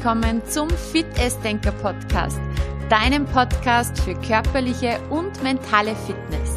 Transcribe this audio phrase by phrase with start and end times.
[0.00, 1.08] Willkommen zum Fit
[1.42, 2.38] Denker Podcast,
[2.88, 6.50] deinem Podcast für körperliche und mentale Fitness.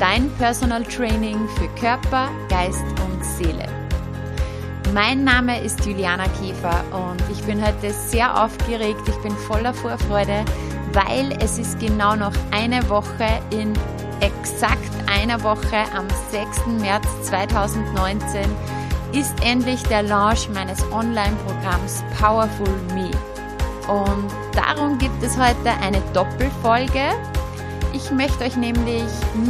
[0.00, 3.66] Dein Personal Training für Körper, Geist und Seele.
[4.94, 10.42] Mein Name ist Juliana Käfer und ich bin heute sehr aufgeregt, ich bin voller Vorfreude,
[10.94, 13.74] weil es ist genau noch eine Woche in
[14.20, 16.80] exakt einer Woche am 6.
[16.80, 18.77] März 2019
[19.18, 23.10] ist endlich der Launch meines Online-Programms Powerful Me.
[23.88, 27.02] Und darum gibt es heute eine Doppelfolge.
[27.92, 29.02] Ich möchte euch nämlich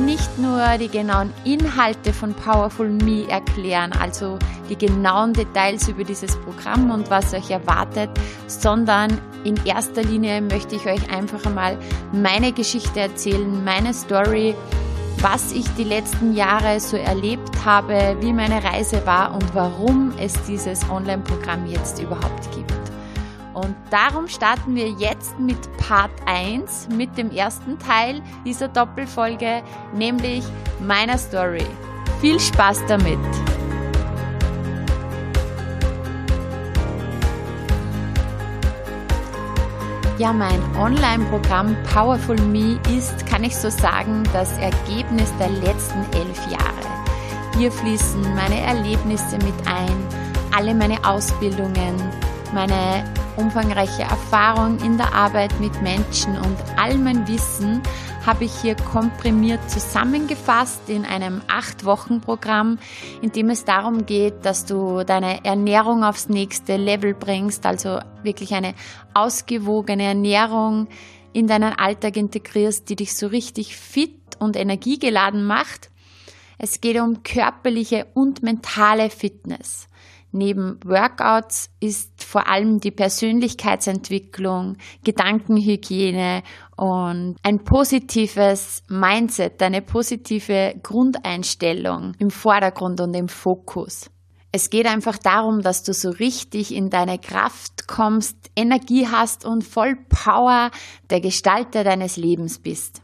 [0.06, 4.38] nicht nur die genauen Inhalte von Powerful Me erklären, also
[4.70, 8.08] die genauen Details über dieses Programm und was euch erwartet,
[8.46, 11.76] sondern in erster Linie möchte ich euch einfach einmal
[12.12, 14.54] meine Geschichte erzählen, meine Story
[15.22, 20.32] was ich die letzten Jahre so erlebt habe, wie meine Reise war und warum es
[20.44, 22.72] dieses Online-Programm jetzt überhaupt gibt.
[23.54, 30.44] Und darum starten wir jetzt mit Part 1, mit dem ersten Teil dieser Doppelfolge, nämlich
[30.80, 31.66] meiner Story.
[32.20, 33.18] Viel Spaß damit!
[40.18, 46.44] Ja, mein Online-Programm Powerful Me ist, kann ich so sagen, das Ergebnis der letzten elf
[46.50, 46.88] Jahre.
[47.56, 49.96] Hier fließen meine Erlebnisse mit ein,
[50.50, 51.94] alle meine Ausbildungen,
[52.52, 53.04] meine
[53.36, 57.82] umfangreiche Erfahrung in der Arbeit mit Menschen und all mein Wissen
[58.26, 62.78] habe ich hier komprimiert zusammengefasst in einem acht Wochen Programm,
[63.22, 68.52] in dem es darum geht, dass du deine Ernährung aufs nächste Level bringst, also wirklich
[68.54, 68.74] eine
[69.14, 70.88] ausgewogene Ernährung
[71.32, 75.90] in deinen Alltag integrierst, die dich so richtig fit und energiegeladen macht.
[76.58, 79.88] Es geht um körperliche und mentale Fitness.
[80.30, 86.42] Neben Workouts ist vor allem die Persönlichkeitsentwicklung, Gedankenhygiene
[86.76, 94.10] und ein positives Mindset, eine positive Grundeinstellung im Vordergrund und im Fokus.
[94.52, 99.62] Es geht einfach darum, dass du so richtig in deine Kraft kommst, Energie hast und
[99.62, 100.70] voll Power
[101.10, 103.02] der Gestalter deines Lebens bist.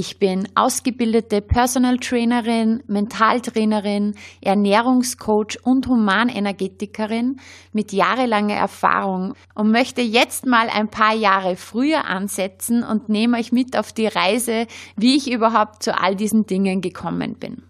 [0.00, 7.40] Ich bin ausgebildete Personal Trainerin, Mentaltrainerin, Ernährungscoach und Humanenergetikerin
[7.72, 13.50] mit jahrelanger Erfahrung und möchte jetzt mal ein paar Jahre früher ansetzen und nehme euch
[13.50, 17.64] mit auf die Reise, wie ich überhaupt zu all diesen Dingen gekommen bin.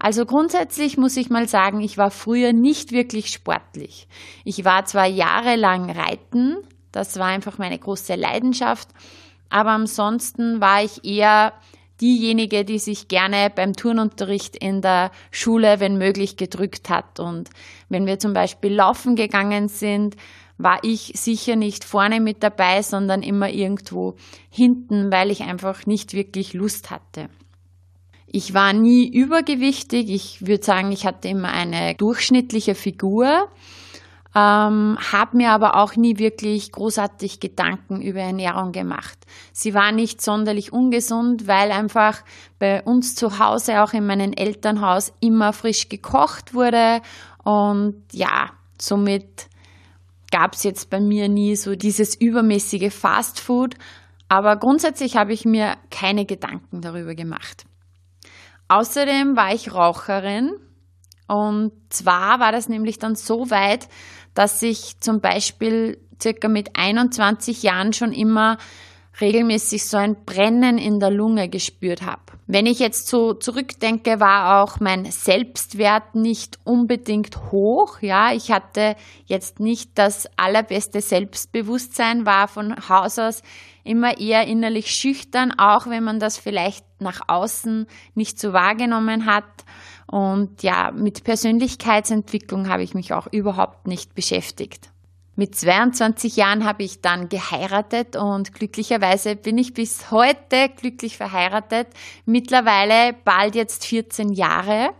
[0.00, 4.08] Also grundsätzlich muss ich mal sagen, ich war früher nicht wirklich sportlich.
[4.44, 6.56] Ich war zwar jahrelang reiten,
[6.90, 8.88] das war einfach meine große Leidenschaft,
[9.48, 11.52] aber ansonsten war ich eher
[12.00, 17.20] diejenige, die sich gerne beim Turnunterricht in der Schule, wenn möglich, gedrückt hat.
[17.20, 17.48] Und
[17.88, 20.16] wenn wir zum Beispiel laufen gegangen sind,
[20.58, 24.16] war ich sicher nicht vorne mit dabei, sondern immer irgendwo
[24.50, 27.28] hinten, weil ich einfach nicht wirklich Lust hatte.
[28.26, 30.10] Ich war nie übergewichtig.
[30.10, 33.48] Ich würde sagen, ich hatte immer eine durchschnittliche Figur
[34.36, 39.18] ähm, habe mir aber auch nie wirklich großartig Gedanken über Ernährung gemacht.
[39.54, 42.22] Sie war nicht sonderlich ungesund, weil einfach
[42.58, 47.00] bei uns zu Hause, auch in meinem Elternhaus, immer frisch gekocht wurde
[47.44, 49.48] und ja, somit
[50.30, 53.74] gab es jetzt bei mir nie so dieses übermäßige Fastfood,
[54.28, 57.64] aber grundsätzlich habe ich mir keine Gedanken darüber gemacht.
[58.68, 60.56] Außerdem war ich Raucherin
[61.28, 63.88] und zwar war das nämlich dann so weit,
[64.36, 68.58] dass ich zum Beispiel circa mit 21 Jahren schon immer
[69.20, 72.20] regelmäßig so ein Brennen in der Lunge gespürt habe.
[72.46, 78.02] Wenn ich jetzt so zurückdenke, war auch mein Selbstwert nicht unbedingt hoch.
[78.02, 78.94] Ja, ich hatte
[79.24, 83.42] jetzt nicht das allerbeste Selbstbewusstsein, war von Haus aus
[83.84, 89.44] immer eher innerlich schüchtern, auch wenn man das vielleicht nach außen nicht so wahrgenommen hat.
[90.06, 94.90] Und ja, mit Persönlichkeitsentwicklung habe ich mich auch überhaupt nicht beschäftigt.
[95.38, 101.88] Mit 22 Jahren habe ich dann geheiratet und glücklicherweise bin ich bis heute glücklich verheiratet.
[102.24, 104.90] Mittlerweile bald jetzt 14 Jahre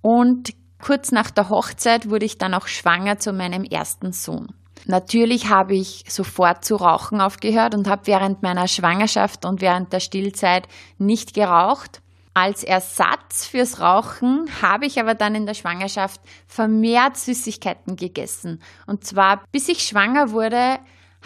[0.00, 4.48] und kurz nach der Hochzeit wurde ich dann auch schwanger zu meinem ersten Sohn.
[4.86, 10.00] Natürlich habe ich sofort zu rauchen aufgehört und habe während meiner Schwangerschaft und während der
[10.00, 10.68] Stillzeit
[10.98, 12.00] nicht geraucht.
[12.36, 18.60] Als Ersatz fürs Rauchen habe ich aber dann in der Schwangerschaft vermehrt Süßigkeiten gegessen.
[18.86, 20.80] Und zwar bis ich schwanger wurde,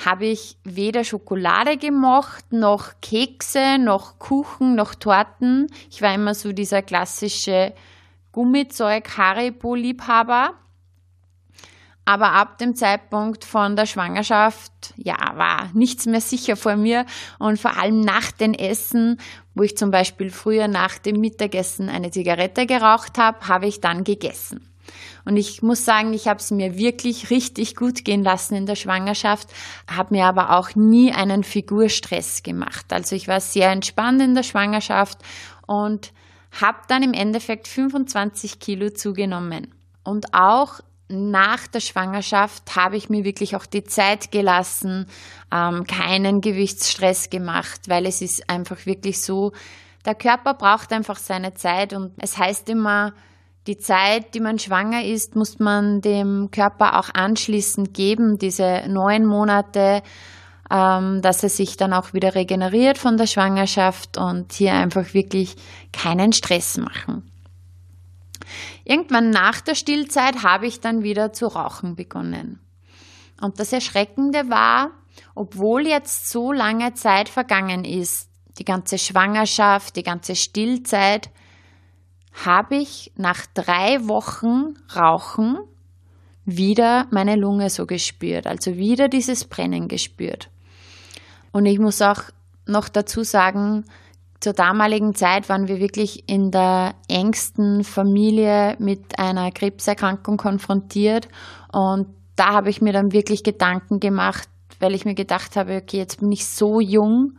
[0.05, 5.69] habe ich weder Schokolade gemocht, noch Kekse, noch Kuchen, noch Torten.
[5.90, 7.72] Ich war immer so dieser klassische
[8.32, 10.50] Gummizeug Haribo-Liebhaber.
[12.08, 17.05] Aber ab dem Zeitpunkt von der Schwangerschaft, ja, war nichts mehr sicher vor mir.
[17.38, 19.20] Und vor allem nach den Essen,
[19.55, 24.05] wo ich zum Beispiel früher nach dem Mittagessen eine Zigarette geraucht habe, habe ich dann
[24.05, 24.66] gegessen.
[25.26, 28.76] Und ich muss sagen, ich habe es mir wirklich richtig gut gehen lassen in der
[28.76, 29.50] Schwangerschaft,
[29.87, 32.87] habe mir aber auch nie einen Figurstress gemacht.
[32.90, 35.19] Also ich war sehr entspannt in der Schwangerschaft
[35.66, 36.14] und
[36.58, 39.75] habe dann im Endeffekt 25 Kilo zugenommen.
[40.04, 45.06] Und auch nach der Schwangerschaft habe ich mir wirklich auch die Zeit gelassen,
[45.52, 49.52] ähm, keinen Gewichtsstress gemacht, weil es ist einfach wirklich so,
[50.05, 53.14] der Körper braucht einfach seine Zeit und es heißt immer,
[53.66, 59.26] die Zeit, die man schwanger ist, muss man dem Körper auch anschließend geben, diese neun
[59.26, 60.02] Monate,
[60.70, 65.56] ähm, dass er sich dann auch wieder regeneriert von der Schwangerschaft und hier einfach wirklich
[65.93, 67.27] keinen Stress machen.
[68.85, 72.61] Irgendwann nach der Stillzeit habe ich dann wieder zu rauchen begonnen.
[73.41, 74.91] Und das Erschreckende war,
[75.35, 78.29] obwohl jetzt so lange Zeit vergangen ist,
[78.59, 81.31] die ganze Schwangerschaft, die ganze Stillzeit,
[82.45, 85.59] habe ich nach drei Wochen Rauchen
[86.45, 90.50] wieder meine Lunge so gespürt, also wieder dieses Brennen gespürt.
[91.53, 92.23] Und ich muss auch
[92.67, 93.85] noch dazu sagen,
[94.40, 101.29] zur damaligen Zeit waren wir wirklich in der engsten Familie mit einer Krebserkrankung konfrontiert.
[101.73, 102.06] Und
[102.37, 104.49] da habe ich mir dann wirklich Gedanken gemacht,
[104.79, 107.32] weil ich mir gedacht habe, okay, jetzt bin ich so jung,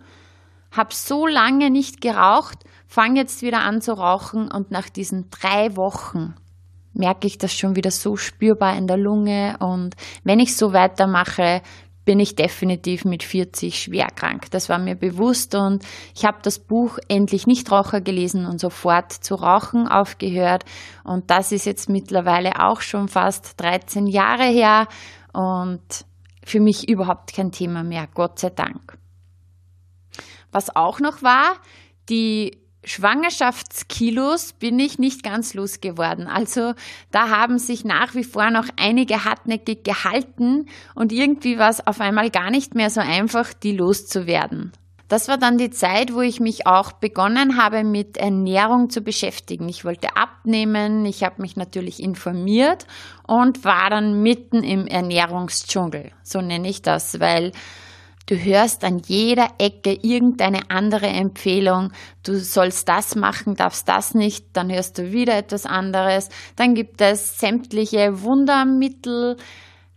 [0.72, 4.52] habe so lange nicht geraucht, fange jetzt wieder an zu rauchen.
[4.52, 6.36] Und nach diesen drei Wochen
[6.94, 9.56] merke ich das schon wieder so spürbar in der Lunge.
[9.60, 11.62] Und wenn ich so weitermache,
[12.10, 14.50] bin ich definitiv mit 40 schwer krank.
[14.50, 15.86] Das war mir bewusst und
[16.16, 20.66] ich habe das Buch Endlich Nichtraucher gelesen und sofort zu rauchen aufgehört.
[21.04, 24.88] Und das ist jetzt mittlerweile auch schon fast 13 Jahre her
[25.34, 25.84] und
[26.44, 28.98] für mich überhaupt kein Thema mehr, Gott sei Dank.
[30.52, 31.58] Was auch noch war,
[32.10, 32.58] die
[32.90, 36.26] Schwangerschaftskilos bin ich nicht ganz losgeworden.
[36.26, 36.74] Also
[37.12, 40.66] da haben sich nach wie vor noch einige hartnäckig gehalten
[40.96, 44.72] und irgendwie war es auf einmal gar nicht mehr so einfach, die loszuwerden.
[45.08, 49.70] Das war dann die Zeit, wo ich mich auch begonnen habe, mit Ernährung zu beschäftigen.
[49.70, 52.88] Ich wollte abnehmen, ich habe mich natürlich informiert
[53.28, 56.12] und war dann mitten im Ernährungsdschungel.
[56.24, 57.52] So nenne ich das, weil
[58.30, 61.92] Du hörst an jeder Ecke irgendeine andere Empfehlung.
[62.22, 64.56] Du sollst das machen, darfst das nicht.
[64.56, 66.30] Dann hörst du wieder etwas anderes.
[66.56, 69.38] Dann gibt es sämtliche Wundermittel,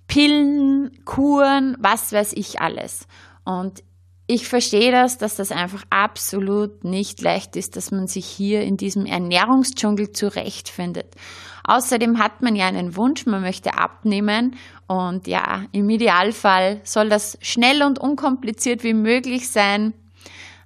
[0.06, 3.06] Pillen, Kuren, was weiß ich alles.
[3.44, 3.84] Und
[4.32, 8.78] ich verstehe das, dass das einfach absolut nicht leicht ist, dass man sich hier in
[8.78, 11.14] diesem Ernährungsdschungel zurechtfindet.
[11.64, 14.56] Außerdem hat man ja einen Wunsch, man möchte abnehmen
[14.86, 19.92] und ja, im Idealfall soll das schnell und unkompliziert wie möglich sein.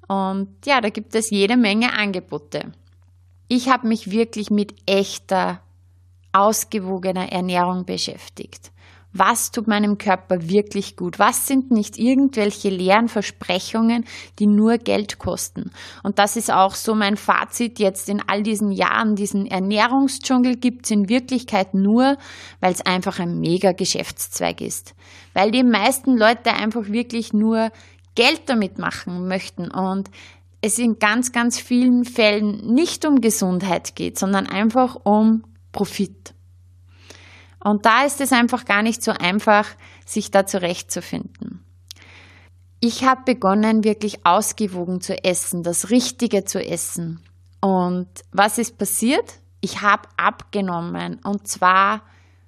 [0.06, 2.72] Und ja, da gibt es jede Menge Angebote.
[3.48, 5.60] Ich habe mich wirklich mit echter,
[6.32, 8.70] ausgewogener Ernährung beschäftigt
[9.18, 14.04] was tut meinem Körper wirklich gut, was sind nicht irgendwelche leeren Versprechungen,
[14.38, 15.70] die nur Geld kosten.
[16.02, 19.16] Und das ist auch so mein Fazit jetzt in all diesen Jahren.
[19.16, 22.16] Diesen Ernährungsdschungel gibt es in Wirklichkeit nur,
[22.60, 24.94] weil es einfach ein mega Geschäftszweig ist.
[25.34, 27.70] Weil die meisten Leute einfach wirklich nur
[28.14, 30.10] Geld damit machen möchten und
[30.62, 36.35] es in ganz, ganz vielen Fällen nicht um Gesundheit geht, sondern einfach um Profit.
[37.66, 39.66] Und da ist es einfach gar nicht so einfach,
[40.04, 41.64] sich da zurechtzufinden.
[42.78, 47.24] Ich habe begonnen, wirklich ausgewogen zu essen, das Richtige zu essen.
[47.60, 49.40] Und was ist passiert?
[49.60, 52.02] Ich habe abgenommen und zwar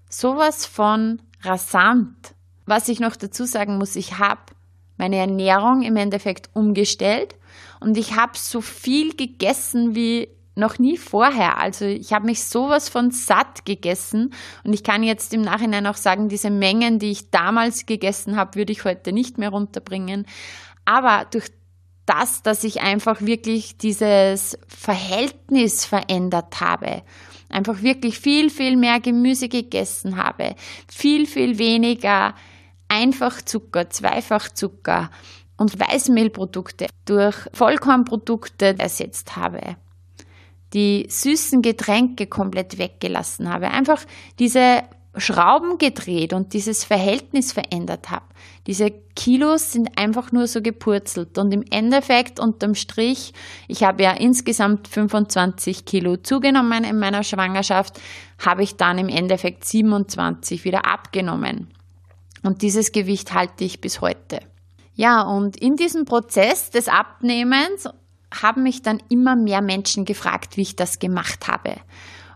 [0.08, 2.36] sowas von rasant.
[2.66, 4.42] Was ich noch dazu sagen muss, ich habe
[4.98, 7.34] meine Ernährung im Endeffekt umgestellt
[7.80, 10.28] und ich habe so viel gegessen wie
[10.58, 11.58] noch nie vorher.
[11.58, 14.34] Also ich habe mich sowas von satt gegessen
[14.64, 18.56] und ich kann jetzt im Nachhinein auch sagen, diese Mengen, die ich damals gegessen habe,
[18.56, 20.26] würde ich heute nicht mehr runterbringen.
[20.84, 21.46] Aber durch
[22.06, 27.02] das, dass ich einfach wirklich dieses Verhältnis verändert habe,
[27.48, 30.54] einfach wirklich viel, viel mehr Gemüse gegessen habe,
[30.90, 32.34] viel, viel weniger
[32.88, 35.10] Einfachzucker, Zweifachzucker
[35.58, 39.76] und Weißmehlprodukte durch Vollkornprodukte ersetzt habe
[40.74, 43.70] die süßen Getränke komplett weggelassen habe.
[43.70, 44.04] Einfach
[44.38, 44.82] diese
[45.16, 48.26] Schrauben gedreht und dieses Verhältnis verändert habe.
[48.66, 53.32] Diese Kilos sind einfach nur so gepurzelt und im Endeffekt unterm Strich,
[53.66, 57.98] ich habe ja insgesamt 25 Kilo zugenommen in meiner Schwangerschaft,
[58.38, 61.68] habe ich dann im Endeffekt 27 wieder abgenommen.
[62.42, 64.40] Und dieses Gewicht halte ich bis heute.
[64.94, 67.88] Ja, und in diesem Prozess des Abnehmens
[68.32, 71.76] haben mich dann immer mehr Menschen gefragt, wie ich das gemacht habe.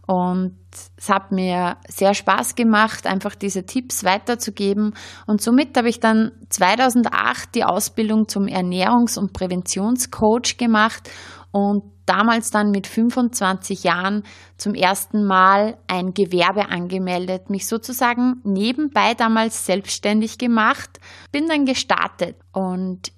[0.06, 0.58] Und
[0.96, 4.94] es hat mir sehr Spaß gemacht, einfach diese Tipps weiterzugeben.
[5.26, 11.08] Und somit habe ich dann 2008 die Ausbildung zum Ernährungs- und Präventionscoach gemacht
[11.52, 14.24] und damals dann mit 25 Jahren
[14.56, 20.98] zum ersten Mal ein Gewerbe angemeldet, mich sozusagen nebenbei damals selbstständig gemacht,
[21.30, 23.12] bin dann gestartet und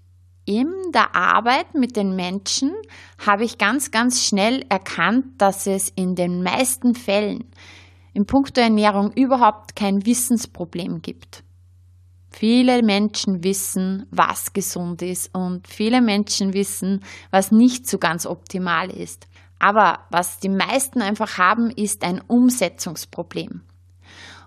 [0.45, 2.73] in der Arbeit mit den Menschen
[3.25, 7.45] habe ich ganz, ganz schnell erkannt, dass es in den meisten Fällen
[8.13, 11.43] in puncto Ernährung überhaupt kein Wissensproblem gibt.
[12.31, 18.91] Viele Menschen wissen, was gesund ist und viele Menschen wissen, was nicht so ganz optimal
[18.91, 19.29] ist.
[19.59, 23.63] Aber was die meisten einfach haben, ist ein Umsetzungsproblem.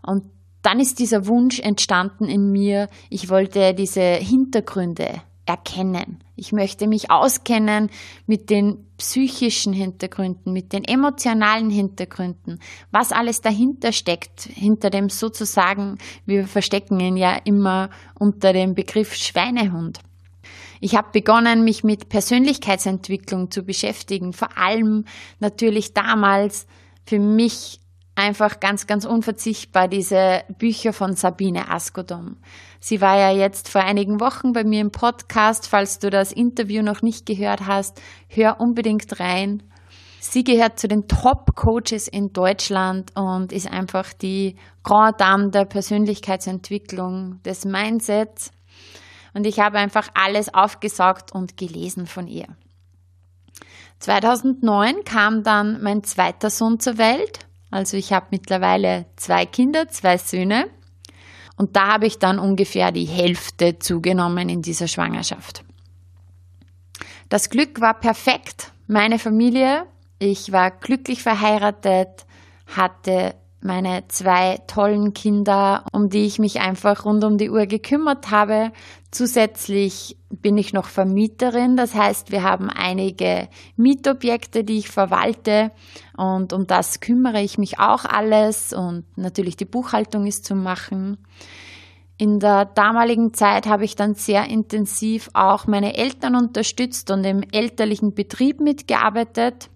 [0.06, 0.26] Und
[0.62, 6.24] dann ist dieser Wunsch entstanden in mir, ich wollte diese Hintergründe erkennen.
[6.36, 7.90] Ich möchte mich auskennen
[8.28, 12.60] mit den psychischen Hintergründen, mit den emotionalen Hintergründen,
[12.92, 17.90] was alles dahinter steckt, hinter dem sozusagen, wir verstecken ihn ja immer
[18.20, 20.00] unter dem Begriff Schweinehund.
[20.80, 25.06] Ich habe begonnen, mich mit Persönlichkeitsentwicklung zu beschäftigen, vor allem
[25.40, 26.68] natürlich damals
[27.06, 27.80] für mich
[28.18, 32.38] einfach ganz, ganz unverzichtbar diese Bücher von Sabine Askodom.
[32.80, 35.68] Sie war ja jetzt vor einigen Wochen bei mir im Podcast.
[35.68, 39.64] Falls du das Interview noch nicht gehört hast, hör unbedingt rein.
[40.20, 47.40] Sie gehört zu den Top-Coaches in Deutschland und ist einfach die Grand Dame der Persönlichkeitsentwicklung,
[47.44, 48.52] des Mindsets.
[49.36, 52.48] Und ich habe einfach alles aufgesaugt und gelesen von ihr.
[54.00, 57.47] 2009 kam dann mein zweiter Sohn zur Welt
[57.78, 60.68] also ich habe mittlerweile zwei Kinder, zwei Söhne.
[61.58, 65.64] Und da habe ich dann ungefähr die Hälfte zugenommen in dieser Schwangerschaft.
[67.30, 68.72] Das Glück war perfekt.
[68.88, 69.86] Meine Familie,
[70.18, 72.26] ich war glücklich verheiratet,
[72.76, 78.32] hatte meine zwei tollen Kinder, um die ich mich einfach rund um die Uhr gekümmert
[78.32, 78.72] habe.
[79.12, 85.72] Zusätzlich bin ich noch Vermieterin, das heißt, wir haben einige Mietobjekte, die ich verwalte
[86.18, 91.18] und um das kümmere ich mich auch alles und natürlich die Buchhaltung ist zu machen.
[92.18, 97.44] In der damaligen Zeit habe ich dann sehr intensiv auch meine Eltern unterstützt und im
[97.52, 99.70] elterlichen Betrieb mitgearbeitet.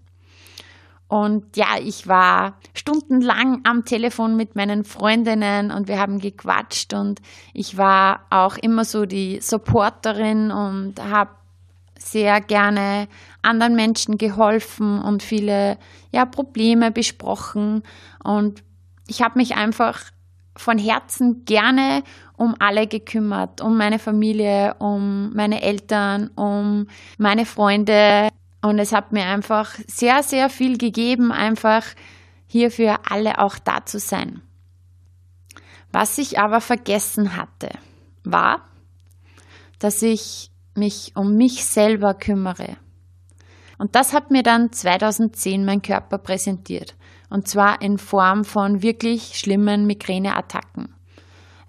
[1.12, 7.20] Und ja, ich war stundenlang am Telefon mit meinen Freundinnen und wir haben gequatscht und
[7.52, 11.32] ich war auch immer so die Supporterin und habe
[11.98, 13.08] sehr gerne
[13.42, 15.76] anderen Menschen geholfen und viele
[16.12, 17.82] ja, Probleme besprochen.
[18.24, 18.64] Und
[19.06, 20.00] ich habe mich einfach
[20.56, 22.04] von Herzen gerne
[22.38, 26.86] um alle gekümmert, um meine Familie, um meine Eltern, um
[27.18, 28.30] meine Freunde.
[28.62, 31.84] Und es hat mir einfach sehr, sehr viel gegeben, einfach
[32.46, 34.40] hier für alle auch da zu sein.
[35.90, 37.70] Was ich aber vergessen hatte,
[38.24, 38.62] war,
[39.78, 42.76] dass ich mich um mich selber kümmere.
[43.78, 46.94] Und das hat mir dann 2010 mein Körper präsentiert.
[47.28, 50.94] Und zwar in Form von wirklich schlimmen Migräneattacken.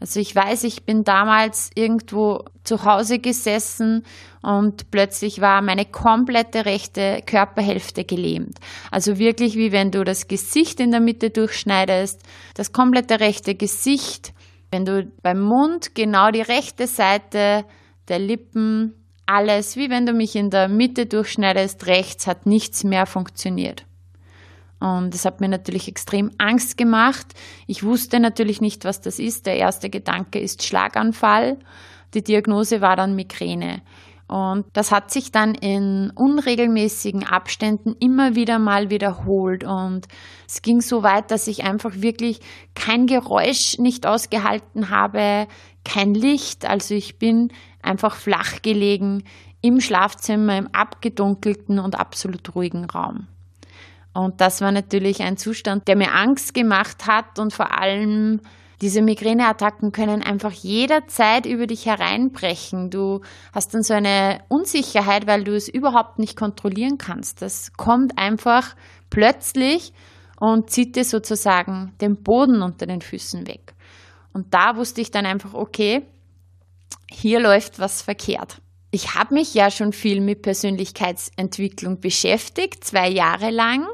[0.03, 4.03] Also ich weiß, ich bin damals irgendwo zu Hause gesessen
[4.41, 8.57] und plötzlich war meine komplette rechte Körperhälfte gelähmt.
[8.91, 12.21] Also wirklich wie wenn du das Gesicht in der Mitte durchschneidest,
[12.53, 14.33] das komplette rechte Gesicht,
[14.71, 17.63] wenn du beim Mund genau die rechte Seite
[18.09, 18.95] der Lippen,
[19.25, 23.85] alles, wie wenn du mich in der Mitte durchschneidest, rechts hat nichts mehr funktioniert.
[24.83, 27.27] Und das hat mir natürlich extrem Angst gemacht.
[27.67, 29.45] Ich wusste natürlich nicht, was das ist.
[29.45, 31.57] Der erste Gedanke ist Schlaganfall.
[32.13, 33.81] Die Diagnose war dann Migräne.
[34.27, 39.63] Und das hat sich dann in unregelmäßigen Abständen immer wieder mal wiederholt.
[39.63, 40.09] Und
[40.49, 42.41] es ging so weit, dass ich einfach wirklich
[42.75, 45.47] kein Geräusch nicht ausgehalten habe,
[45.85, 46.65] kein Licht.
[46.69, 49.23] Also ich bin einfach flach gelegen
[49.61, 53.27] im Schlafzimmer, im abgedunkelten und absolut ruhigen Raum.
[54.13, 58.41] Und das war natürlich ein Zustand, der mir Angst gemacht hat und vor allem
[58.81, 62.89] diese Migräneattacken können einfach jederzeit über dich hereinbrechen.
[62.89, 63.21] Du
[63.53, 67.41] hast dann so eine Unsicherheit, weil du es überhaupt nicht kontrollieren kannst.
[67.41, 68.75] Das kommt einfach
[69.09, 69.93] plötzlich
[70.39, 73.73] und zieht dir sozusagen den Boden unter den Füßen weg.
[74.33, 76.05] Und da wusste ich dann einfach, okay,
[77.09, 78.59] hier läuft was verkehrt.
[78.91, 83.87] Ich habe mich ja schon viel mit Persönlichkeitsentwicklung beschäftigt, zwei Jahre lang.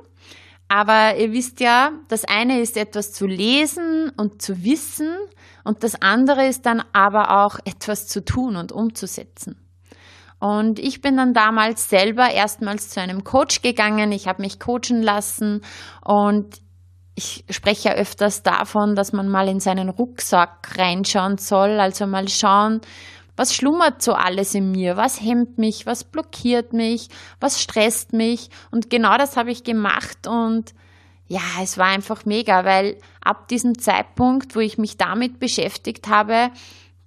[0.69, 5.17] Aber ihr wisst ja, das eine ist etwas zu lesen und zu wissen
[5.63, 9.57] und das andere ist dann aber auch etwas zu tun und umzusetzen.
[10.39, 14.11] Und ich bin dann damals selber erstmals zu einem Coach gegangen.
[14.11, 15.61] Ich habe mich coachen lassen
[16.05, 16.61] und
[17.15, 22.29] ich spreche ja öfters davon, dass man mal in seinen Rucksack reinschauen soll, also mal
[22.29, 22.79] schauen,
[23.39, 27.07] was schlummert so alles in mir, was hemmt mich, was blockiert mich,
[27.39, 28.49] was stresst mich.
[28.69, 30.73] Und genau das habe ich gemacht und
[31.29, 36.51] ja, es war einfach mega, weil ab diesem Zeitpunkt, wo ich mich damit beschäftigt habe,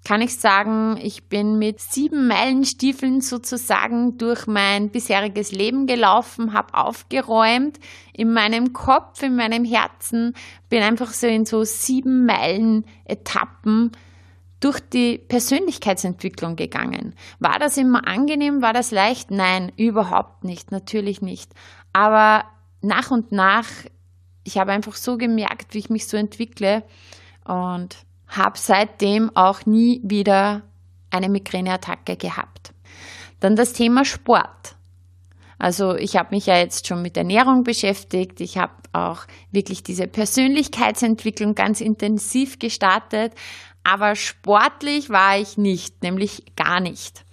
[0.05, 6.73] kann ich sagen, ich bin mit sieben Meilenstiefeln sozusagen durch mein bisheriges Leben gelaufen, habe
[6.73, 7.79] aufgeräumt
[8.15, 10.33] in meinem Kopf, in meinem Herzen,
[10.71, 13.93] bin einfach so in so sieben Meilen Etappen
[14.63, 17.15] durch die Persönlichkeitsentwicklung gegangen.
[17.41, 18.63] War das immer angenehm?
[18.63, 19.31] War das leicht?
[19.31, 21.53] Nein, überhaupt nicht, natürlich nicht.
[21.93, 22.45] Aber
[22.81, 23.67] nach und nach,
[24.45, 26.85] ich habe einfach so gemerkt, wie ich mich so entwickle
[27.45, 27.97] und
[28.29, 30.63] habe seitdem auch nie wieder
[31.11, 32.73] eine Migräneattacke gehabt.
[33.41, 34.77] Dann das Thema Sport.
[35.59, 38.41] Also ich habe mich ja jetzt schon mit Ernährung beschäftigt.
[38.41, 43.33] Ich habe auch wirklich diese Persönlichkeitsentwicklung ganz intensiv gestartet.
[43.85, 47.25] Aber sportlich war ich nicht, nämlich gar nicht.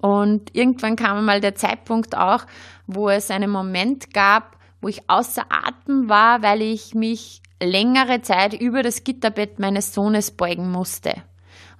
[0.00, 2.44] Und irgendwann kam mal der Zeitpunkt auch,
[2.86, 8.54] wo es einen Moment gab, wo ich außer Atem war, weil ich mich längere Zeit
[8.54, 11.14] über das Gitterbett meines Sohnes beugen musste.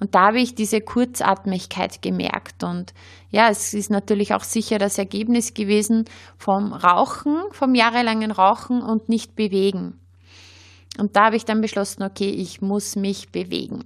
[0.01, 2.63] Und da habe ich diese Kurzatmigkeit gemerkt.
[2.63, 2.93] Und
[3.31, 6.05] ja, es ist natürlich auch sicher das Ergebnis gewesen
[6.37, 9.99] vom Rauchen, vom jahrelangen Rauchen und nicht bewegen.
[10.99, 13.85] Und da habe ich dann beschlossen, okay, ich muss mich bewegen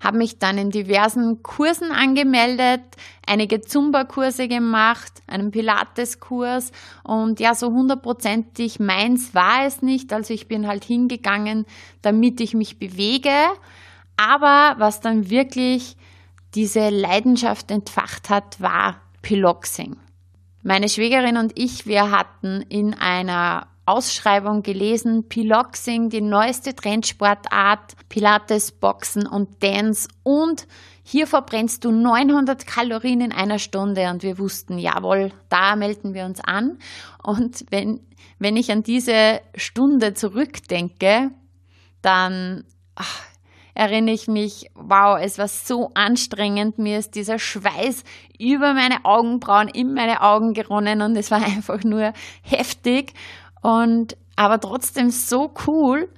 [0.00, 2.82] habe mich dann in diversen Kursen angemeldet,
[3.26, 6.72] einige Zumba-Kurse gemacht, einen Pilates-Kurs
[7.04, 10.12] und ja, so hundertprozentig meins war es nicht.
[10.12, 11.66] Also ich bin halt hingegangen,
[12.02, 13.34] damit ich mich bewege.
[14.16, 15.96] Aber was dann wirklich
[16.54, 19.96] diese Leidenschaft entfacht hat, war Piloxing.
[20.62, 28.72] Meine Schwägerin und ich, wir hatten in einer Ausschreibung gelesen, Piloxing, die neueste Trendsportart, Pilates,
[28.72, 30.66] Boxen und Dance und
[31.04, 36.24] hier verbrennst du 900 Kalorien in einer Stunde und wir wussten, jawohl, da melden wir
[36.24, 36.78] uns an.
[37.22, 38.00] Und wenn,
[38.38, 41.32] wenn ich an diese Stunde zurückdenke,
[42.02, 42.64] dann
[42.94, 43.24] ach,
[43.74, 46.78] erinnere ich mich, wow, es war so anstrengend.
[46.78, 48.04] Mir ist dieser Schweiß
[48.38, 53.12] über meine Augenbrauen in meine Augen geronnen und es war einfach nur heftig
[53.62, 56.08] und aber trotzdem so cool.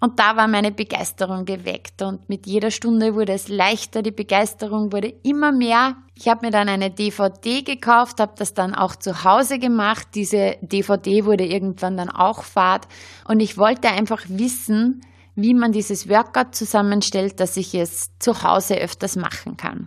[0.00, 4.92] Und da war meine Begeisterung geweckt und mit jeder Stunde wurde es leichter, die Begeisterung
[4.92, 5.94] wurde immer mehr.
[6.16, 10.08] Ich habe mir dann eine DVD gekauft, habe das dann auch zu Hause gemacht.
[10.16, 12.88] Diese DVD wurde irgendwann dann auch Fahrt
[13.28, 15.02] und ich wollte einfach wissen,
[15.36, 19.86] wie man dieses Workout zusammenstellt, dass ich es zu Hause öfters machen kann.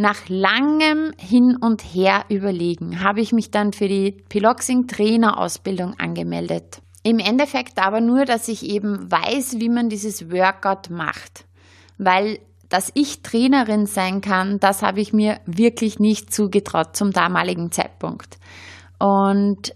[0.00, 6.80] Nach langem Hin und Her überlegen habe ich mich dann für die Piloxing Trainerausbildung angemeldet.
[7.02, 11.46] Im Endeffekt aber nur, dass ich eben weiß, wie man dieses Workout macht.
[11.98, 17.72] Weil dass ich Trainerin sein kann, das habe ich mir wirklich nicht zugetraut zum damaligen
[17.72, 18.38] Zeitpunkt.
[19.00, 19.74] Und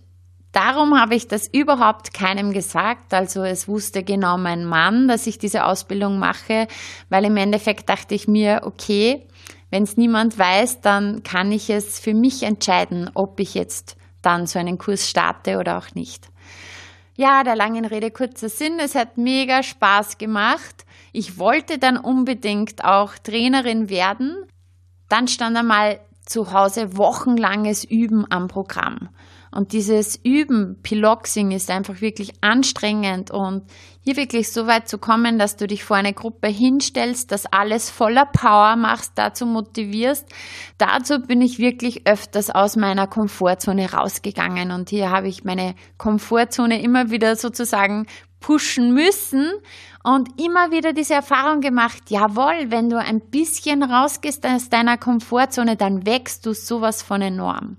[0.53, 3.13] darum habe ich das überhaupt keinem gesagt.
[3.13, 6.69] Also es wusste genau mein Mann, dass ich diese Ausbildung mache,
[7.09, 9.27] weil im Endeffekt dachte ich mir, okay,
[9.73, 14.47] wenn es niemand weiß, dann kann ich es für mich entscheiden, ob ich jetzt dann
[14.47, 16.29] so einen Kurs starte oder auch nicht.
[17.17, 20.85] Ja, der langen Rede kurzer Sinn, es hat mega Spaß gemacht.
[21.13, 24.45] Ich wollte dann unbedingt auch Trainerin werden.
[25.09, 29.09] Dann stand einmal zu Hause wochenlanges Üben am Programm.
[29.55, 33.63] Und dieses Üben, Piloxing ist einfach wirklich anstrengend und
[34.03, 37.89] hier wirklich so weit zu kommen, dass du dich vor eine Gruppe hinstellst, das alles
[37.89, 40.29] voller Power machst, dazu motivierst.
[40.79, 46.83] Dazu bin ich wirklich öfters aus meiner Komfortzone rausgegangen und hier habe ich meine Komfortzone
[46.83, 48.07] immer wieder sozusagen
[48.41, 49.53] pushen müssen
[50.03, 55.77] und immer wieder diese Erfahrung gemacht, jawohl, wenn du ein bisschen rausgehst aus deiner Komfortzone,
[55.77, 57.77] dann wächst du sowas von enorm.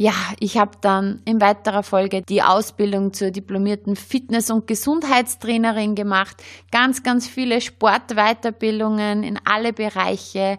[0.00, 6.36] Ja, ich habe dann in weiterer Folge die Ausbildung zur diplomierten Fitness- und Gesundheitstrainerin gemacht.
[6.70, 10.58] Ganz, ganz viele Sportweiterbildungen in alle Bereiche.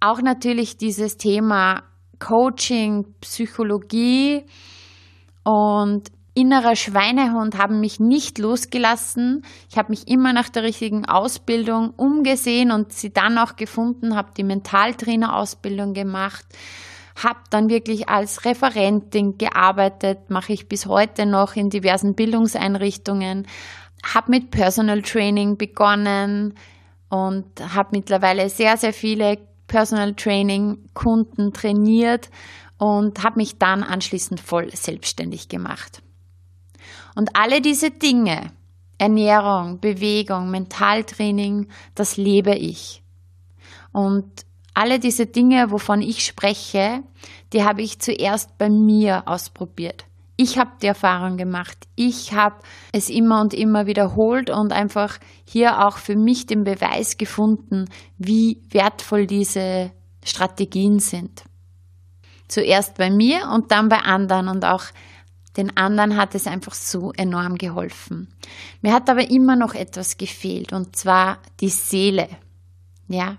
[0.00, 1.84] Auch natürlich dieses Thema
[2.18, 4.44] Coaching, Psychologie.
[5.44, 9.46] Und innerer Schweinehund haben mich nicht losgelassen.
[9.70, 14.32] Ich habe mich immer nach der richtigen Ausbildung umgesehen und sie dann auch gefunden, habe
[14.36, 16.44] die Mentaltrainer-Ausbildung gemacht,
[17.16, 23.46] habe dann wirklich als Referentin gearbeitet, mache ich bis heute noch in diversen Bildungseinrichtungen,
[24.04, 26.54] habe mit Personal Training begonnen
[27.08, 32.30] und habe mittlerweile sehr, sehr viele Personal Training Kunden trainiert
[32.78, 36.02] und habe mich dann anschließend voll selbstständig gemacht.
[37.14, 38.52] Und alle diese Dinge,
[38.98, 43.02] Ernährung, Bewegung, Mentaltraining, das lebe ich.
[43.92, 47.02] Und alle diese Dinge, wovon ich spreche,
[47.52, 50.04] die habe ich zuerst bei mir ausprobiert.
[50.36, 51.78] Ich habe die Erfahrung gemacht.
[51.94, 52.56] Ich habe
[52.92, 58.60] es immer und immer wiederholt und einfach hier auch für mich den Beweis gefunden, wie
[58.70, 59.92] wertvoll diese
[60.24, 61.44] Strategien sind.
[62.48, 64.84] Zuerst bei mir und dann bei anderen und auch
[65.56, 68.28] den anderen hat es einfach so enorm geholfen.
[68.82, 72.28] Mir hat aber immer noch etwas gefehlt und zwar die Seele.
[73.06, 73.38] Ja.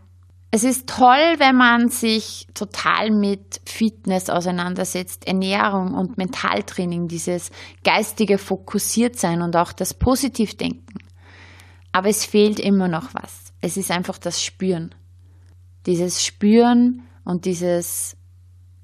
[0.55, 7.51] Es ist toll, wenn man sich total mit Fitness auseinandersetzt, Ernährung und Mentaltraining, dieses
[7.83, 10.99] geistige Fokussiertsein und auch das Positivdenken.
[11.91, 13.51] Aber es fehlt immer noch was.
[13.59, 14.95] Es ist einfach das Spüren.
[15.87, 18.15] Dieses Spüren und dieses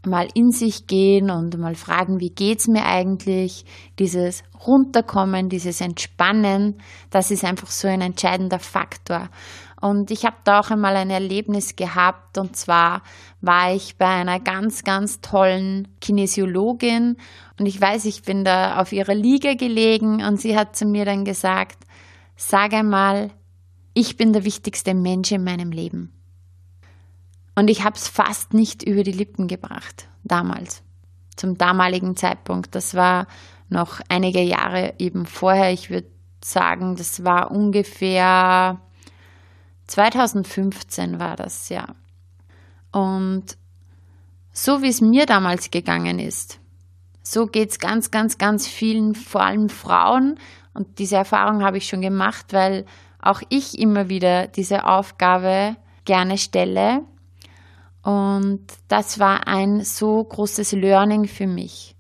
[0.06, 3.64] mal in sich gehen und mal fragen, wie geht's mir eigentlich?
[3.98, 6.82] Dieses Runterkommen, dieses Entspannen,
[7.12, 9.30] das ist einfach so ein entscheidender Faktor.
[9.82, 13.02] Und ich habe da auch einmal ein Erlebnis gehabt und zwar
[13.42, 17.18] war ich bei einer ganz, ganz tollen Kinesiologin
[17.60, 21.04] und ich weiß, ich bin da auf ihrer Liege gelegen und sie hat zu mir
[21.04, 21.84] dann gesagt,
[22.36, 23.32] sag einmal,
[23.96, 26.14] ich bin der wichtigste Mensch in meinem Leben.
[27.56, 30.84] Und ich habe es fast nicht über die Lippen gebracht, damals,
[31.36, 32.76] zum damaligen Zeitpunkt.
[32.76, 33.26] Das war
[33.68, 35.72] noch einige Jahre eben vorher.
[35.74, 36.08] Ich würde
[36.44, 38.80] sagen, das war ungefähr
[39.92, 41.88] 2015 war das, ja.
[42.92, 43.58] Und
[44.52, 46.60] so wie es mir damals gegangen ist,
[47.24, 50.40] so geht es ganz, ganz, ganz vielen, vor allem Frauen.
[50.74, 52.86] Und diese Erfahrung habe ich schon gemacht, weil
[53.20, 55.76] auch ich immer wieder diese Aufgabe
[56.06, 57.04] gerne stelle
[58.04, 61.96] und das war ein so großes Learning für mich,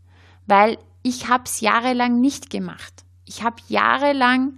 [0.48, 3.06] weil ich habe es jahrelang nicht gemacht.
[3.26, 4.56] Ich habe jahrelang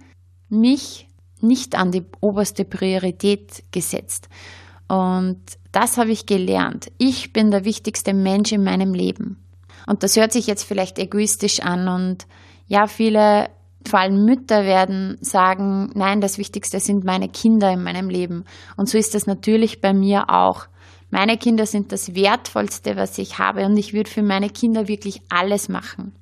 [0.48, 1.08] mich
[1.44, 4.28] nicht an die oberste Priorität gesetzt.
[4.88, 5.40] Und
[5.72, 6.90] das habe ich gelernt.
[6.98, 9.44] Ich bin der wichtigste Mensch in meinem Leben.
[9.86, 11.88] Und das hört sich jetzt vielleicht egoistisch an.
[11.88, 12.26] Und
[12.66, 13.50] ja, viele,
[13.86, 18.44] vor allem Mütter werden sagen, nein, das Wichtigste sind meine Kinder in meinem Leben.
[18.76, 20.66] Und so ist das natürlich bei mir auch.
[21.10, 25.22] Meine Kinder sind das Wertvollste, was ich habe und ich würde für meine Kinder wirklich
[25.28, 26.12] alles machen.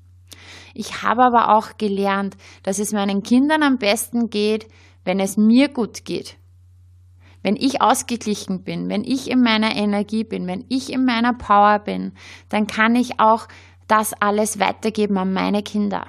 [0.74, 4.66] Ich habe aber auch gelernt, dass es meinen Kindern am besten geht,
[5.04, 6.36] wenn es mir gut geht.
[7.42, 11.80] Wenn ich ausgeglichen bin, wenn ich in meiner Energie bin, wenn ich in meiner Power
[11.80, 12.12] bin,
[12.48, 13.48] dann kann ich auch
[13.88, 16.06] das alles weitergeben an meine Kinder.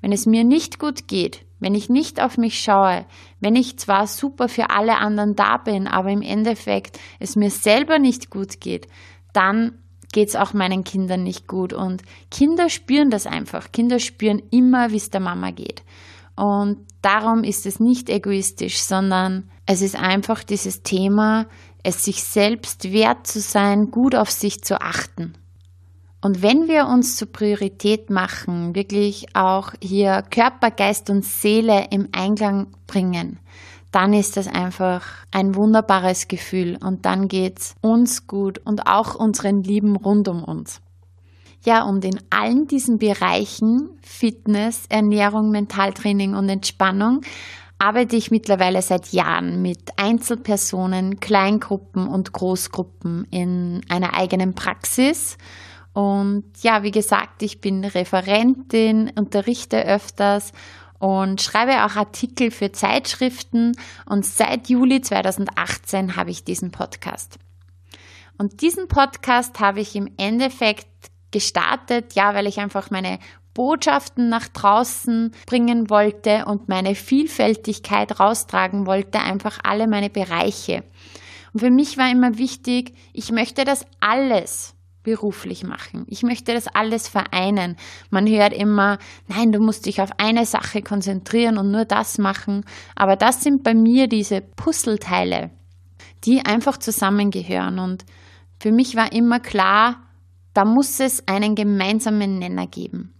[0.00, 3.06] Wenn es mir nicht gut geht, wenn ich nicht auf mich schaue,
[3.40, 7.98] wenn ich zwar super für alle anderen da bin, aber im Endeffekt es mir selber
[7.98, 8.86] nicht gut geht,
[9.32, 9.78] dann
[10.12, 11.72] geht es auch meinen Kindern nicht gut.
[11.72, 13.72] Und Kinder spüren das einfach.
[13.72, 15.82] Kinder spüren immer, wie es der Mama geht.
[16.36, 21.46] Und darum ist es nicht egoistisch, sondern es ist einfach dieses Thema,
[21.84, 25.34] es sich selbst wert zu sein, gut auf sich zu achten.
[26.20, 32.08] Und wenn wir uns zur Priorität machen, wirklich auch hier Körper, Geist und Seele im
[32.10, 33.38] Einklang bringen,
[33.92, 39.62] dann ist das einfach ein wunderbares Gefühl und dann geht's uns gut und auch unseren
[39.62, 40.80] Lieben rund um uns.
[41.66, 47.22] Ja, und in allen diesen Bereichen Fitness, Ernährung, Mentaltraining und Entspannung
[47.76, 55.38] arbeite ich mittlerweile seit Jahren mit Einzelpersonen, Kleingruppen und Großgruppen in einer eigenen Praxis
[55.92, 60.52] und ja, wie gesagt, ich bin Referentin, unterrichte öfters
[61.00, 63.72] und schreibe auch Artikel für Zeitschriften
[64.04, 67.40] und seit Juli 2018 habe ich diesen Podcast.
[68.38, 70.86] Und diesen Podcast habe ich im Endeffekt
[71.30, 73.18] gestartet, ja, weil ich einfach meine
[73.54, 80.84] Botschaften nach draußen bringen wollte und meine Vielfältigkeit raustragen wollte, einfach alle meine Bereiche.
[81.54, 84.74] Und für mich war immer wichtig, ich möchte das alles
[85.06, 86.04] beruflich machen.
[86.08, 87.76] Ich möchte das alles vereinen.
[88.10, 92.64] Man hört immer, nein, du musst dich auf eine Sache konzentrieren und nur das machen.
[92.96, 95.50] Aber das sind bei mir diese Puzzleteile,
[96.24, 97.78] die einfach zusammengehören.
[97.78, 98.04] Und
[98.58, 100.05] für mich war immer klar,
[100.56, 103.12] da muss es einen gemeinsamen Nenner geben.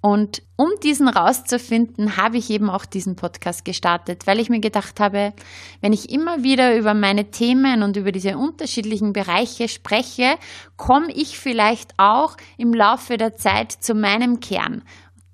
[0.00, 5.00] Und um diesen rauszufinden, habe ich eben auch diesen Podcast gestartet, weil ich mir gedacht
[5.00, 5.32] habe,
[5.80, 10.36] wenn ich immer wieder über meine Themen und über diese unterschiedlichen Bereiche spreche,
[10.76, 14.82] komme ich vielleicht auch im Laufe der Zeit zu meinem Kern,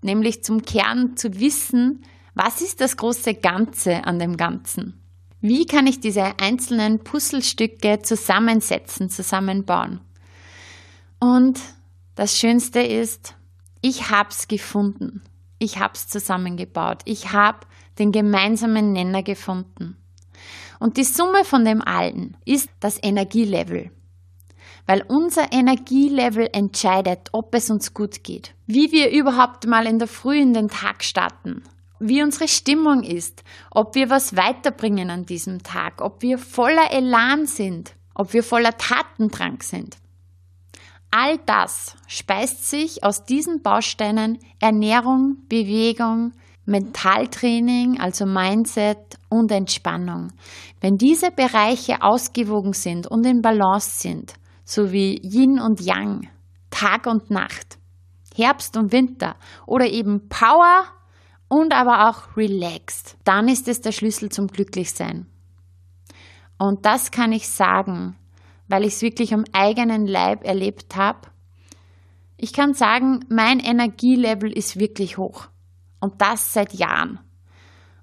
[0.03, 5.03] nämlich zum Kern zu wissen, was ist das große Ganze an dem Ganzen?
[5.40, 10.00] Wie kann ich diese einzelnen Puzzlestücke zusammensetzen, zusammenbauen?
[11.20, 11.61] Und
[12.14, 13.35] das Schönste ist,
[13.83, 15.22] ich hab's gefunden.
[15.59, 17.02] Ich hab's zusammengebaut.
[17.04, 17.66] Ich hab
[17.98, 19.96] den gemeinsamen Nenner gefunden.
[20.78, 23.90] Und die Summe von dem allen ist das Energielevel.
[24.87, 28.54] Weil unser Energielevel entscheidet, ob es uns gut geht.
[28.66, 31.62] Wie wir überhaupt mal in der Früh in den Tag starten.
[31.98, 33.44] Wie unsere Stimmung ist.
[33.70, 36.00] Ob wir was weiterbringen an diesem Tag.
[36.00, 37.94] Ob wir voller Elan sind.
[38.14, 39.98] Ob wir voller Tatendrang sind.
[41.11, 46.33] All das speist sich aus diesen Bausteinen Ernährung, Bewegung,
[46.66, 50.33] Mentaltraining, also Mindset und Entspannung.
[50.81, 56.29] Wenn diese Bereiche ausgewogen sind und in Balance sind, so wie Yin und Yang,
[56.70, 57.79] Tag und Nacht,
[58.37, 59.35] Herbst und Winter
[59.66, 60.85] oder eben Power
[61.49, 65.27] und aber auch relaxed, dann ist es der Schlüssel zum Glücklichsein.
[66.57, 68.16] Und das kann ich sagen,
[68.70, 71.28] weil ich es wirklich am eigenen Leib erlebt habe.
[72.37, 75.48] Ich kann sagen, mein Energielevel ist wirklich hoch.
[75.98, 77.18] Und das seit Jahren.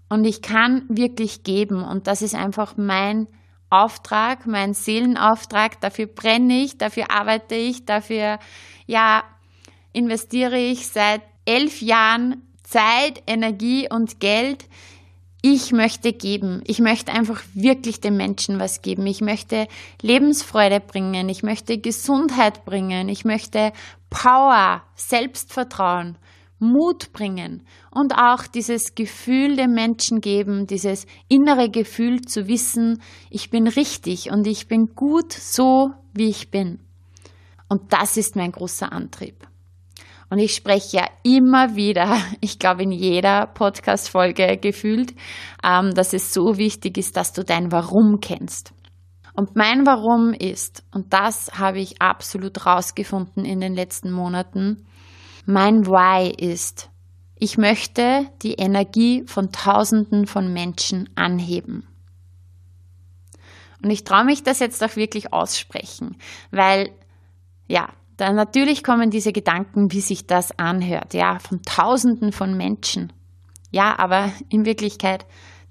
[0.10, 1.84] Und ich kann wirklich geben.
[1.84, 3.28] Und das ist einfach mein
[3.70, 5.80] Auftrag, mein Seelenauftrag.
[5.80, 8.38] Dafür brenne ich, dafür arbeite ich, dafür,
[8.86, 9.24] ja,
[9.94, 14.68] investiere ich seit elf Jahren Zeit, Energie und Geld
[15.42, 16.62] ich möchte geben.
[16.66, 19.06] Ich möchte einfach wirklich den Menschen was geben.
[19.06, 19.68] Ich möchte
[20.02, 21.30] Lebensfreude bringen.
[21.30, 23.08] Ich möchte Gesundheit bringen.
[23.08, 23.72] Ich möchte
[24.10, 26.18] Power, Selbstvertrauen,
[26.60, 33.50] Mut bringen und auch dieses Gefühl den Menschen geben, dieses innere Gefühl zu wissen, ich
[33.50, 36.80] bin richtig und ich bin gut so, wie ich bin.
[37.70, 39.47] Und das ist mein großer Antrieb.
[40.30, 45.14] Und ich spreche ja immer wieder, ich glaube in jeder Podcast-Folge gefühlt,
[45.64, 48.74] ähm, dass es so wichtig ist, dass du dein Warum kennst.
[49.34, 54.88] Und mein Warum ist, und das habe ich absolut rausgefunden in den letzten Monaten,
[55.46, 56.90] mein Why ist,
[57.36, 61.88] ich möchte die Energie von Tausenden von Menschen anheben.
[63.84, 66.18] Und ich traue mich das jetzt auch wirklich aussprechen,
[66.50, 66.90] weil
[67.68, 73.14] ja, dann natürlich kommen diese Gedanken, wie sich das anhört, ja, von Tausenden von Menschen.
[73.72, 75.26] Ja, aber in Wirklichkeit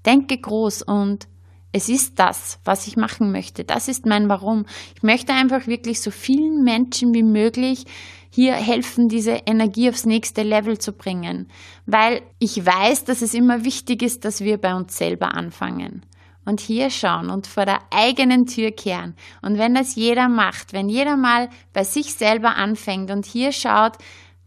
[0.05, 1.27] denke groß und
[1.73, 3.63] es ist das, was ich machen möchte.
[3.63, 4.65] Das ist mein Warum.
[4.95, 7.85] Ich möchte einfach wirklich so vielen Menschen wie möglich
[8.29, 11.49] hier helfen, diese Energie aufs nächste Level zu bringen.
[11.85, 16.05] Weil ich weiß, dass es immer wichtig ist, dass wir bei uns selber anfangen
[16.47, 19.15] und hier schauen und vor der eigenen Tür kehren.
[19.41, 23.97] Und wenn das jeder macht, wenn jeder mal bei sich selber anfängt und hier schaut,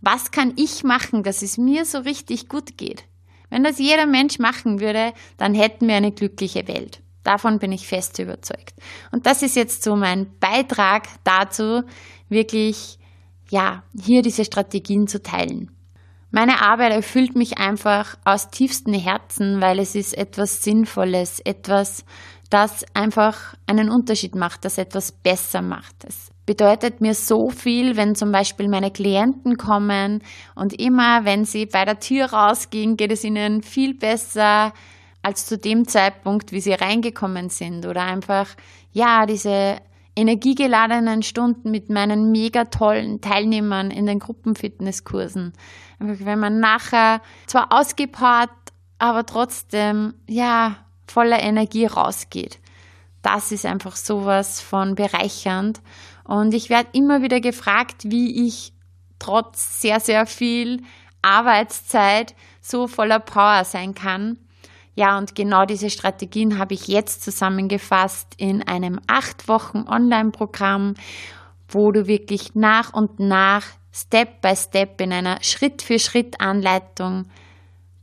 [0.00, 3.04] was kann ich machen, dass es mir so richtig gut geht?
[3.50, 7.02] Wenn das jeder Mensch machen würde, dann hätten wir eine glückliche Welt.
[7.22, 8.72] Davon bin ich fest überzeugt.
[9.12, 11.82] Und das ist jetzt so mein Beitrag dazu,
[12.30, 12.98] wirklich,
[13.50, 15.70] ja, hier diese Strategien zu teilen.
[16.32, 22.04] Meine Arbeit erfüllt mich einfach aus tiefstem Herzen, weil es ist etwas Sinnvolles, etwas,
[22.50, 26.04] das einfach einen Unterschied macht, das etwas besser macht.
[26.06, 30.22] Es bedeutet mir so viel, wenn zum Beispiel meine Klienten kommen
[30.54, 34.72] und immer, wenn sie bei der Tür rausgehen, geht es ihnen viel besser
[35.22, 38.48] als zu dem Zeitpunkt, wie sie reingekommen sind oder einfach,
[38.92, 39.78] ja, diese
[40.16, 45.52] energiegeladenen Stunden mit meinen mega tollen Teilnehmern in den Gruppenfitnesskursen.
[45.98, 48.50] Wenn man nachher zwar ausgepowert,
[48.98, 52.58] aber trotzdem, ja, voller Energie rausgeht.
[53.22, 55.80] Das ist einfach sowas von bereichernd.
[56.24, 58.72] Und ich werde immer wieder gefragt, wie ich
[59.18, 60.82] trotz sehr, sehr viel
[61.22, 64.38] Arbeitszeit so voller Power sein kann.
[64.94, 70.94] Ja, und genau diese Strategien habe ich jetzt zusammengefasst in einem acht Wochen Online-Programm,
[71.68, 77.26] wo du wirklich nach und nach, Step by Step in einer Schritt-für-Schritt-Anleitung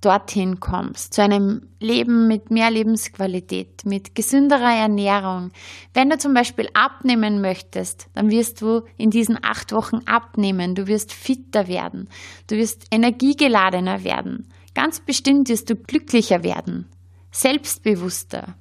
[0.02, 5.52] dorthin kommst, zu einem Leben mit mehr Lebensqualität, mit gesünderer Ernährung.
[5.94, 10.88] Wenn du zum Beispiel abnehmen möchtest, dann wirst du in diesen acht Wochen abnehmen, du
[10.88, 12.10] wirst fitter werden,
[12.48, 14.48] du wirst energiegeladener werden.
[14.78, 16.88] Ganz bestimmt wirst du glücklicher werden,
[17.32, 18.54] selbstbewusster.